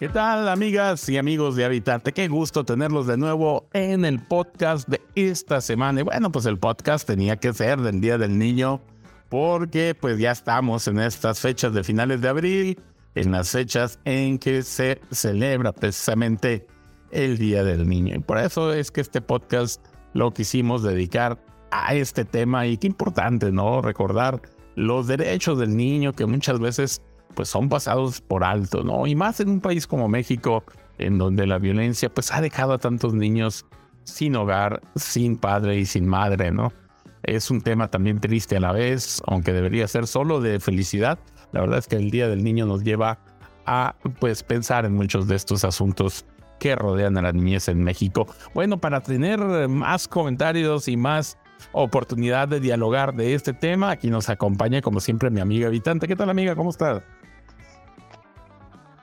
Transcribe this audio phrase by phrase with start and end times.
[0.00, 2.14] ¿Qué tal amigas y amigos de Habitante?
[2.14, 6.00] Qué gusto tenerlos de nuevo en el podcast de esta semana.
[6.00, 8.80] Y bueno, pues el podcast tenía que ser del Día del Niño
[9.28, 12.80] porque pues ya estamos en estas fechas de finales de abril,
[13.14, 16.66] en las fechas en que se celebra precisamente
[17.10, 18.14] el Día del Niño.
[18.14, 22.86] Y por eso es que este podcast lo quisimos dedicar a este tema y qué
[22.86, 23.82] importante, ¿no?
[23.82, 24.40] Recordar
[24.76, 27.02] los derechos del niño que muchas veces
[27.34, 29.06] pues son pasados por alto, ¿no?
[29.06, 30.64] Y más en un país como México,
[30.98, 33.66] en donde la violencia pues ha dejado a tantos niños
[34.04, 36.72] sin hogar, sin padre y sin madre, ¿no?
[37.22, 41.18] Es un tema también triste a la vez, aunque debería ser solo de felicidad.
[41.52, 43.18] La verdad es que el Día del Niño nos lleva
[43.66, 46.24] a pues pensar en muchos de estos asuntos
[46.58, 48.26] que rodean a la niñez en México.
[48.54, 51.38] Bueno, para tener más comentarios y más
[51.72, 56.06] oportunidad de dialogar de este tema, aquí nos acompaña como siempre mi amiga habitante.
[56.06, 56.54] ¿Qué tal amiga?
[56.54, 57.02] ¿Cómo estás?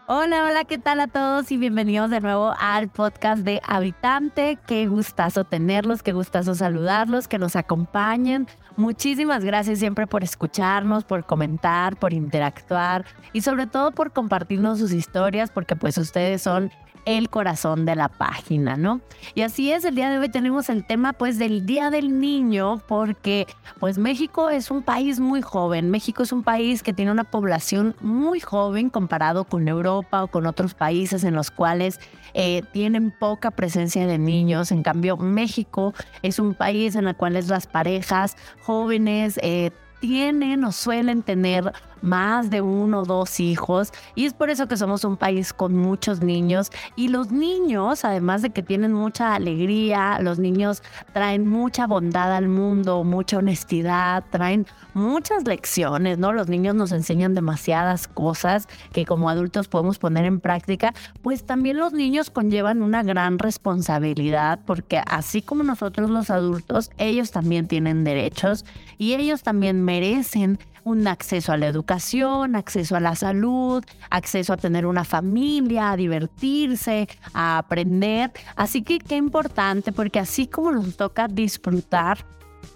[0.09, 1.51] Hola, hola, ¿qué tal a todos?
[1.51, 4.57] Y bienvenidos de nuevo al podcast de Habitante.
[4.65, 8.47] Qué gustazo tenerlos, qué gustazo saludarlos, que nos acompañen.
[8.77, 14.93] Muchísimas gracias siempre por escucharnos, por comentar, por interactuar y sobre todo por compartirnos sus
[14.93, 16.71] historias, porque pues ustedes son
[17.07, 18.99] el corazón de la página, ¿no?
[19.33, 22.81] Y así es, el día de hoy tenemos el tema pues del Día del Niño,
[22.85, 23.47] porque
[23.79, 27.95] pues México es un país muy joven, México es un país que tiene una población
[28.01, 32.01] muy joven comparado con Europa o con otros países en los cuales
[32.33, 37.35] eh, tienen poca presencia de niños, en cambio México es un país en el cual
[37.47, 44.25] las parejas jóvenes eh, tienen o suelen tener más de uno o dos hijos y
[44.25, 48.49] es por eso que somos un país con muchos niños y los niños, además de
[48.51, 55.45] que tienen mucha alegría, los niños traen mucha bondad al mundo, mucha honestidad, traen muchas
[55.45, 56.33] lecciones, ¿no?
[56.33, 61.77] Los niños nos enseñan demasiadas cosas que como adultos podemos poner en práctica, pues también
[61.77, 68.03] los niños conllevan una gran responsabilidad porque así como nosotros los adultos, ellos también tienen
[68.03, 68.65] derechos
[68.97, 74.57] y ellos también merecen un acceso a la educación, acceso a la salud, acceso a
[74.57, 78.31] tener una familia, a divertirse, a aprender.
[78.55, 82.25] Así que qué importante, porque así como nos toca disfrutar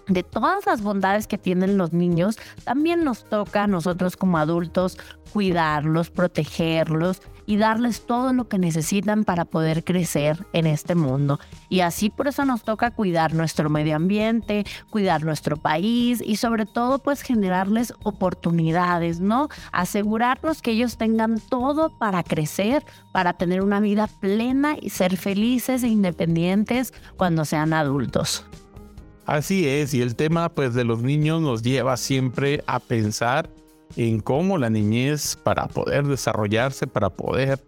[0.08, 4.98] de todas las bondades que tienen los niños, también nos toca a nosotros como adultos
[5.32, 11.38] cuidarlos, protegerlos y darles todo lo que necesitan para poder crecer en este mundo.
[11.68, 16.66] Y así por eso nos toca cuidar nuestro medio ambiente, cuidar nuestro país y sobre
[16.66, 19.48] todo pues generarles oportunidades, ¿no?
[19.72, 25.82] Asegurarnos que ellos tengan todo para crecer, para tener una vida plena y ser felices
[25.82, 28.44] e independientes cuando sean adultos.
[29.24, 33.48] Así es, y el tema pues de los niños nos lleva siempre a pensar
[33.96, 37.60] en cómo la niñez para poder desarrollarse, para poder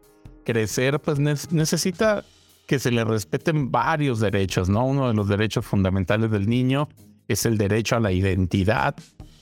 [0.44, 2.24] crecer, pues necesita
[2.66, 4.86] que se le respeten varios derechos, ¿no?
[4.86, 6.88] Uno de los derechos fundamentales del niño
[7.28, 8.94] es el derecho a la identidad,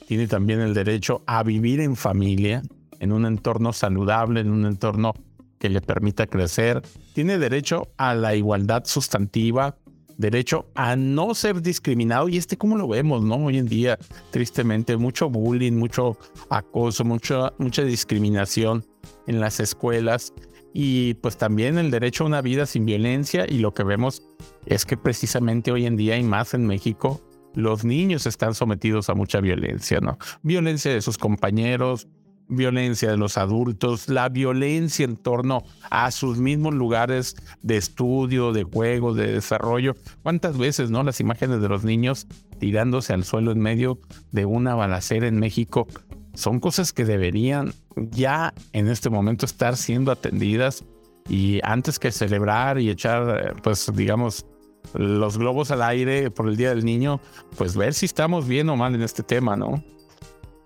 [0.06, 2.62] tiene también el derecho a vivir en familia,
[2.98, 5.14] en un entorno saludable, en un entorno
[5.58, 6.82] que le permita crecer,
[7.14, 9.76] tiene derecho a la igualdad sustantiva,
[10.16, 13.36] derecho a no ser discriminado y este como lo vemos, ¿no?
[13.36, 13.98] Hoy en día,
[14.30, 16.16] tristemente, mucho bullying, mucho
[16.50, 18.84] acoso, mucha, mucha discriminación
[19.26, 20.32] en las escuelas
[20.74, 24.22] y pues también el derecho a una vida sin violencia y lo que vemos
[24.66, 27.20] es que precisamente hoy en día y más en México,
[27.54, 30.18] los niños están sometidos a mucha violencia, ¿no?
[30.42, 32.08] Violencia de sus compañeros,
[32.48, 38.64] violencia de los adultos, la violencia en torno a sus mismos lugares de estudio, de
[38.64, 39.94] juego, de desarrollo.
[40.22, 41.02] ¿Cuántas veces, no?
[41.02, 42.26] Las imágenes de los niños
[42.58, 43.98] tirándose al suelo en medio
[44.30, 45.86] de una balacera en México
[46.34, 50.84] son cosas que deberían ya en este momento estar siendo atendidas
[51.28, 54.46] y antes que celebrar y echar, pues digamos,
[54.94, 57.20] los globos al aire por el Día del Niño,
[57.56, 59.82] pues ver si estamos bien o mal en este tema, ¿no?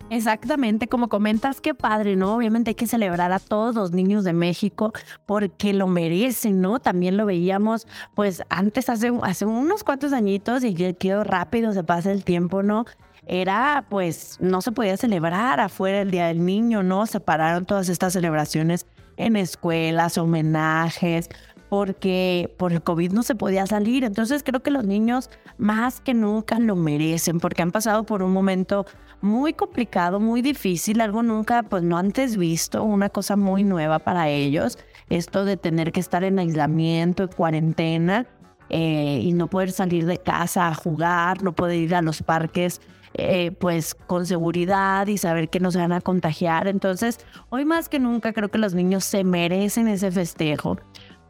[0.08, 2.36] Exactamente, como comentas, qué padre, ¿no?
[2.36, 4.92] Obviamente hay que celebrar a todos los niños de México
[5.26, 6.78] porque lo merecen, ¿no?
[6.78, 12.12] También lo veíamos, pues antes, hace, hace unos cuantos añitos, y quedó rápido, se pasa
[12.12, 12.84] el tiempo, ¿no?
[13.26, 17.06] Era, pues, no se podía celebrar afuera el Día del Niño, ¿no?
[17.06, 18.86] Separaron todas estas celebraciones
[19.16, 21.28] en escuelas, homenajes,
[21.68, 24.04] porque por el COVID no se podía salir.
[24.04, 28.32] Entonces creo que los niños más que nunca lo merecen porque han pasado por un
[28.32, 28.86] momento
[29.20, 34.28] muy complicado, muy difícil, algo nunca, pues no antes visto, una cosa muy nueva para
[34.28, 34.78] ellos,
[35.08, 38.26] esto de tener que estar en aislamiento, en cuarentena.
[38.68, 42.80] eh, y no poder salir de casa a jugar, no poder ir a los parques
[43.14, 46.68] eh, pues con seguridad y saber que no se van a contagiar.
[46.68, 47.18] Entonces,
[47.48, 50.78] hoy más que nunca creo que los niños se merecen ese festejo.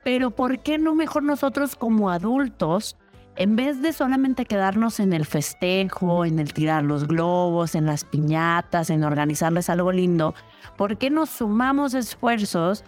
[0.03, 2.97] Pero ¿por qué no mejor nosotros como adultos,
[3.37, 8.05] en vez de solamente quedarnos en el festejo, en el tirar los globos, en las
[8.05, 10.35] piñatas, en organizarles algo lindo,
[10.77, 12.85] ¿por qué nos sumamos esfuerzos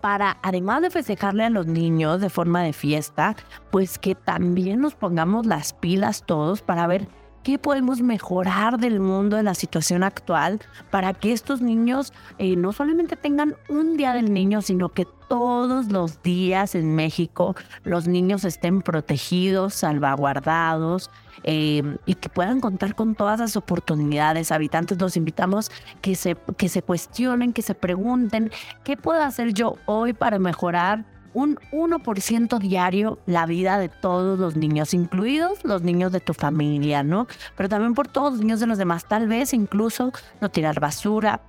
[0.00, 3.34] para, además de festejarle a los niños de forma de fiesta,
[3.72, 7.08] pues que también nos pongamos las pilas todos para ver
[7.46, 10.58] qué podemos mejorar del mundo, de la situación actual,
[10.90, 15.86] para que estos niños eh, no solamente tengan un día del niño, sino que todos
[15.92, 17.54] los días en México
[17.84, 21.08] los niños estén protegidos, salvaguardados
[21.44, 24.50] eh, y que puedan contar con todas las oportunidades.
[24.50, 25.70] Habitantes, los invitamos
[26.00, 28.50] que se, que se cuestionen, que se pregunten,
[28.82, 31.04] ¿qué puedo hacer yo hoy para mejorar?
[31.36, 37.02] Un 1% diario la vida de todos los niños, incluidos los niños de tu familia,
[37.02, 37.26] ¿no?
[37.58, 41.42] Pero también por todos los niños de los demás, tal vez incluso no tirar basura,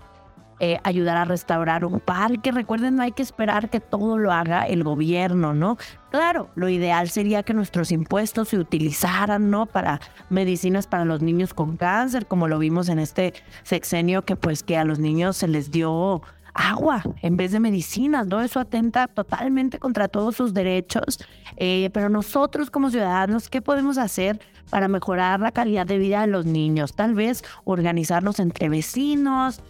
[0.59, 2.51] eh, ayudar a restaurar un parque.
[2.51, 5.77] Recuerden, no hay que esperar que todo lo haga el gobierno, ¿no?
[6.09, 9.67] Claro, lo ideal sería que nuestros impuestos se utilizaran, ¿no?
[9.67, 14.63] Para medicinas para los niños con cáncer, como lo vimos en este sexenio, que pues
[14.63, 16.23] que a los niños se les dio
[16.57, 18.41] agua en vez de medicinas, ¿no?
[18.41, 21.19] Eso atenta totalmente contra todos sus derechos.
[21.55, 24.39] Eh, pero nosotros como ciudadanos, ¿qué podemos hacer
[24.69, 26.93] para mejorar la calidad de vida de los niños?
[26.93, 29.61] Tal vez organizarnos entre vecinos,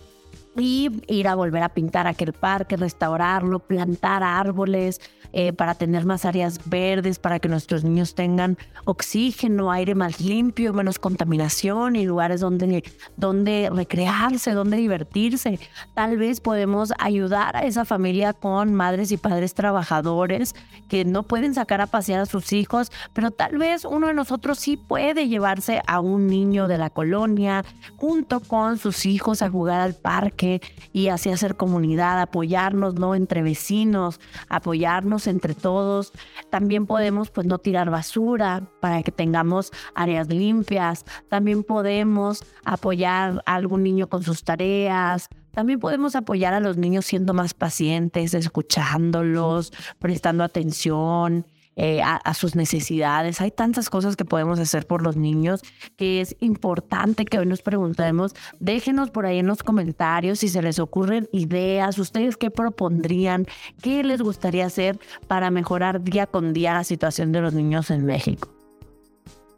[0.58, 5.00] y ir a volver a pintar aquel parque, restaurarlo, plantar árboles
[5.34, 10.74] eh, para tener más áreas verdes, para que nuestros niños tengan oxígeno, aire más limpio,
[10.74, 12.84] menos contaminación y lugares donde,
[13.18, 15.60] donde recrearse, donde divertirse.
[15.94, 20.56] Tal vez podemos ayudar a esa familia con madres y padres trabajadores
[20.88, 24.58] que no pueden sacar a pasear a sus hijos, pero tal vez uno de nosotros
[24.60, 27.66] sí puede llevarse a un niño de la colonia
[27.98, 30.47] junto con sus hijos a jugar al parque
[30.94, 33.16] y así hacer comunidad, apoyarnos, ¿no?
[33.16, 36.12] Entre vecinos, apoyarnos entre todos.
[36.50, 41.06] También podemos, pues, no tirar basura para que tengamos áreas limpias.
[41.30, 47.08] También podemos apoyar a algún niño con sus tareas, también podemos apoyar a los niños
[47.08, 51.48] siendo más pacientes, escuchándolos, prestando atención,
[51.80, 53.40] eh, a, sus necesidades.
[53.40, 55.62] Hay tantas cosas que podemos hacer por los niños
[55.96, 58.34] que es importante que hoy nos preguntemos.
[58.60, 63.46] Déjenos por ahí en los comentarios si se les ocurren ideas, ustedes qué propondrían,
[63.82, 68.06] qué les gustaría hacer para mejorar día con día la situación de los niños en
[68.06, 68.57] México.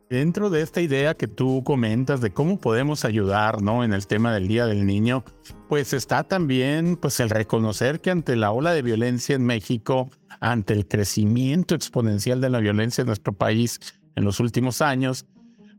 [0.09, 3.83] Dentro de esta idea que tú comentas de cómo podemos ayudar, ¿no?
[3.83, 5.23] En el tema del Día del Niño,
[5.67, 10.09] pues está también pues el reconocer que ante la ola de violencia en México,
[10.39, 13.79] ante el crecimiento exponencial de la violencia en nuestro país
[14.15, 15.27] en los últimos años,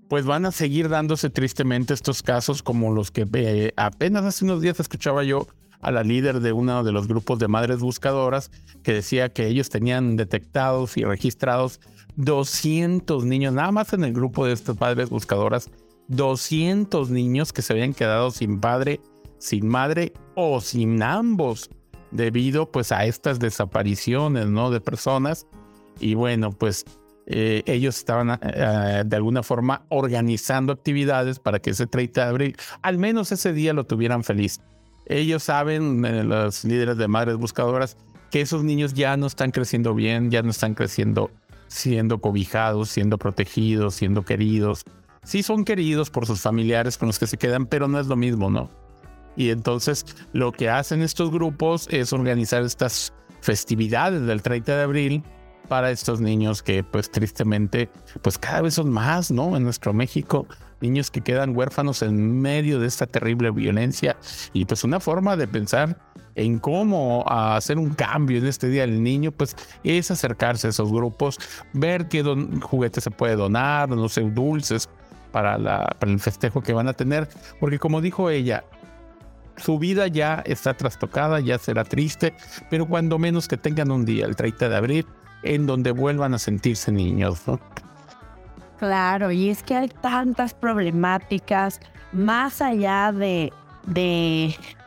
[0.09, 4.61] pues van a seguir dándose tristemente estos casos como los que eh, apenas hace unos
[4.61, 5.49] días escuchaba yo
[5.81, 8.53] a la líder de uno de los grupos de madres buscadoras
[8.85, 11.81] que decía que ellos tenían detectados y registrados
[12.20, 15.70] 200 niños, nada más en el grupo de estas padres buscadoras,
[16.08, 19.00] 200 niños que se habían quedado sin padre,
[19.38, 21.70] sin madre o sin ambos
[22.11, 24.70] debido pues a estas desapariciones, ¿no?
[24.70, 25.46] De personas.
[25.99, 26.84] Y bueno, pues
[27.26, 32.56] eh, ellos estaban eh, de alguna forma organizando actividades para que ese 30 de abril,
[32.83, 34.61] al menos ese día lo tuvieran feliz.
[35.06, 37.97] Ellos saben, eh, los líderes de madres buscadoras,
[38.30, 41.30] que esos niños ya no están creciendo bien, ya no están creciendo
[41.71, 44.83] siendo cobijados, siendo protegidos, siendo queridos.
[45.23, 48.17] Sí son queridos por sus familiares con los que se quedan, pero no es lo
[48.17, 48.71] mismo, ¿no?
[49.37, 55.23] Y entonces lo que hacen estos grupos es organizar estas festividades del 30 de abril
[55.69, 57.89] para estos niños que pues tristemente
[58.23, 59.57] pues cada vez son más, ¿no?
[59.57, 60.47] En nuestro México,
[60.81, 64.17] niños que quedan huérfanos en medio de esta terrible violencia
[64.53, 65.97] y pues una forma de pensar
[66.34, 70.90] en cómo hacer un cambio en este día del niño, pues es acercarse a esos
[70.90, 71.38] grupos,
[71.72, 72.22] ver qué
[72.62, 74.88] juguetes se puede donar, no sé, dulces
[75.32, 78.64] para, el festejo que van a tener, porque como dijo ella,
[79.56, 82.34] su vida ya está trastocada, ya será triste,
[82.70, 85.06] pero cuando menos que tengan un día, el 30 de abril,
[85.42, 87.42] en donde vuelvan a sentirse niños.
[88.78, 91.80] Claro, y es que hay tantas problemáticas
[92.12, 93.52] más allá de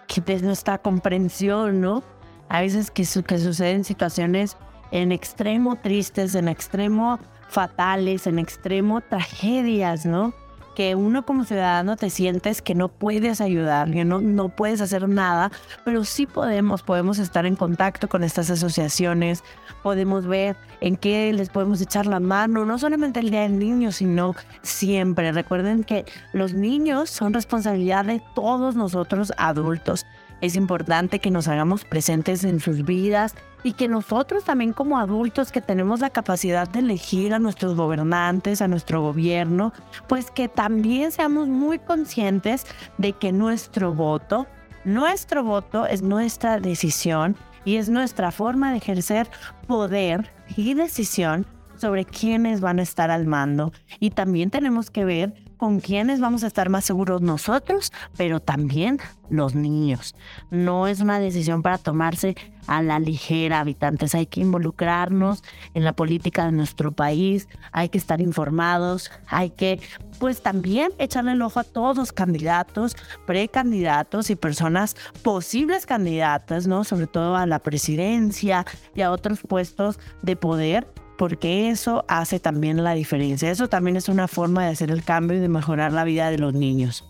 [0.07, 2.03] que de nuestra comprensión, ¿no?
[2.49, 4.57] A veces que, que suceden situaciones
[4.91, 7.19] en extremo tristes, en extremo
[7.49, 10.33] fatales, en extremo tragedias, ¿no?
[10.75, 15.07] Que uno como ciudadano te sientes que no puedes ayudar, que no, no puedes hacer
[15.07, 15.51] nada,
[15.85, 19.43] pero sí podemos, podemos estar en contacto con estas asociaciones,
[19.81, 23.91] podemos ver en qué les podemos echar la mano, no solamente el Día del Niño,
[23.91, 25.31] sino siempre.
[25.31, 30.05] Recuerden que los niños son responsabilidad de todos nosotros adultos.
[30.41, 35.51] Es importante que nos hagamos presentes en sus vidas y que nosotros también como adultos
[35.51, 39.73] que tenemos la capacidad de elegir a nuestros gobernantes, a nuestro gobierno,
[40.07, 42.65] pues que también seamos muy conscientes
[42.97, 44.47] de que nuestro voto,
[44.83, 49.29] nuestro voto es nuestra decisión y es nuestra forma de ejercer
[49.67, 51.45] poder y decisión
[51.77, 53.71] sobre quiénes van a estar al mando.
[53.99, 58.99] Y también tenemos que ver con quiénes vamos a estar más seguros nosotros, pero también
[59.29, 60.13] los niños.
[60.51, 62.35] No es una decisión para tomarse
[62.67, 64.13] a la ligera, habitantes.
[64.13, 65.41] Hay que involucrarnos
[65.73, 69.79] en la política de nuestro país, hay que estar informados, hay que
[70.19, 76.83] pues también echarle el ojo a todos los candidatos, precandidatos y personas posibles candidatas, ¿no?
[76.83, 78.65] Sobre todo a la presidencia
[78.95, 80.85] y a otros puestos de poder
[81.17, 83.49] porque eso hace también la diferencia.
[83.51, 86.37] Eso también es una forma de hacer el cambio y de mejorar la vida de
[86.37, 87.05] los niños.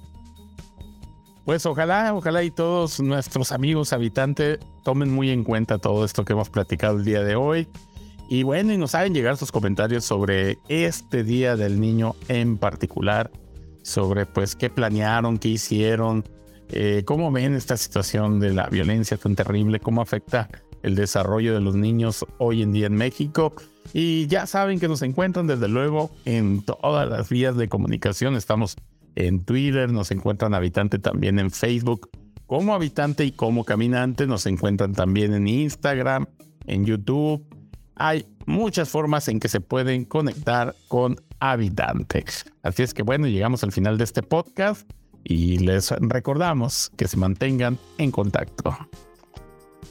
[1.46, 6.34] Pues ojalá, ojalá y todos nuestros amigos habitantes tomen muy en cuenta todo esto que
[6.34, 7.68] hemos platicado el día de hoy.
[8.30, 13.30] Y bueno, y nos hagan llegar sus comentarios sobre este Día del Niño en particular,
[13.84, 16.24] sobre pues qué planearon, qué hicieron,
[16.70, 20.50] eh, cómo ven esta situación de la violencia tan terrible, cómo afecta
[20.82, 23.54] el desarrollo de los niños hoy en día en México.
[23.92, 28.36] Y ya saben que nos encuentran desde luego en todas las vías de comunicación.
[28.36, 28.76] Estamos
[29.16, 32.10] en Twitter, nos encuentran habitante también en Facebook
[32.48, 34.28] como habitante y como caminante.
[34.28, 36.28] Nos encuentran también en Instagram,
[36.66, 37.44] en YouTube.
[37.96, 42.46] Hay muchas formas en que se pueden conectar con habitantes.
[42.62, 44.90] Así es que bueno, llegamos al final de este podcast
[45.24, 48.76] y les recordamos que se mantengan en contacto.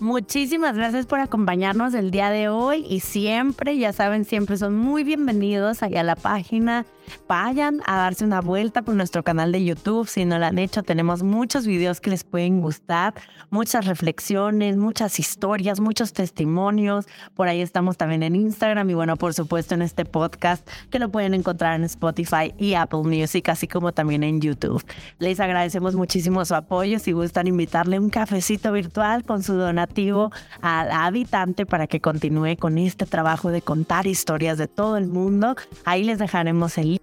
[0.01, 5.05] Muchísimas gracias por acompañarnos el día de hoy y siempre, ya saben, siempre son muy
[5.05, 6.85] bienvenidos allá a la página
[7.29, 10.09] vayan a darse una vuelta por nuestro canal de YouTube.
[10.09, 13.15] Si no lo han hecho, tenemos muchos videos que les pueden gustar,
[13.51, 17.07] muchas reflexiones, muchas historias, muchos testimonios.
[17.35, 21.11] Por ahí estamos también en Instagram y bueno, por supuesto en este podcast que lo
[21.11, 24.85] pueden encontrar en Spotify y Apple Music, así como también en YouTube.
[25.19, 26.99] Les agradecemos muchísimo su apoyo.
[26.99, 30.31] Si gustan invitarle un cafecito virtual con su donativo
[30.61, 35.57] al habitante para que continúe con este trabajo de contar historias de todo el mundo,
[35.85, 37.02] ahí les dejaremos el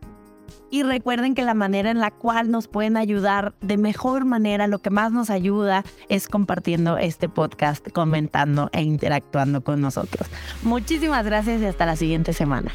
[0.70, 4.80] y recuerden que la manera en la cual nos pueden ayudar de mejor manera, lo
[4.80, 10.28] que más nos ayuda es compartiendo este podcast, comentando e interactuando con nosotros.
[10.64, 12.72] Muchísimas gracias y hasta la siguiente semana.